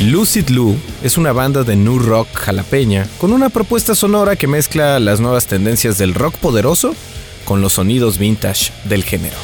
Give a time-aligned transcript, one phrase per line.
[0.00, 5.00] Lucid Lou es una banda de new rock jalapeña con una propuesta sonora que mezcla
[5.00, 6.94] las nuevas tendencias del rock poderoso
[7.44, 9.34] con los sonidos vintage del género.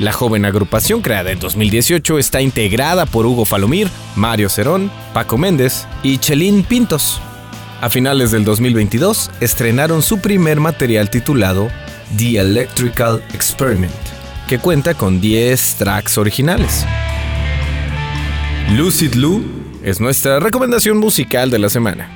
[0.00, 5.86] La joven agrupación creada en 2018 está integrada por Hugo Falomir, Mario Cerón, Paco Méndez
[6.02, 7.20] y Chelín Pintos.
[7.82, 11.68] A finales del 2022 estrenaron su primer material titulado
[12.16, 13.92] The Electrical Experiment,
[14.46, 16.86] que cuenta con 10 tracks originales.
[18.76, 19.42] Lucid Lou
[19.82, 22.08] es nuestra recomendación musical de la semana.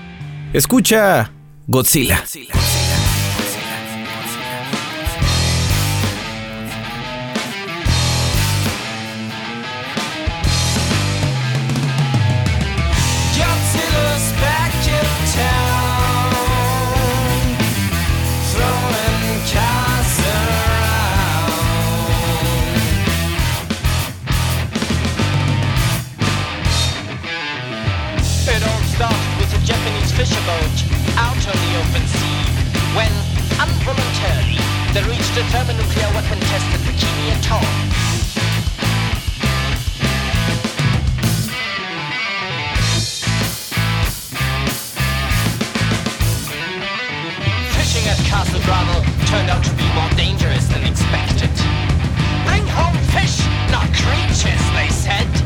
[0.52, 1.32] Escucha
[1.66, 2.20] Godzilla.
[2.20, 2.55] Godzilla's
[29.46, 30.76] with a Japanese fisher boat
[31.18, 32.42] out on the open sea
[32.96, 33.12] when,
[33.62, 34.58] involuntarily,
[34.92, 37.62] they reached a thermonuclear weapon test at Bikini Atoll.
[47.76, 51.50] Fishing at Castle Gravel turned out to be more dangerous than expected.
[52.46, 53.38] Bring home fish,
[53.70, 55.45] not creatures, they said.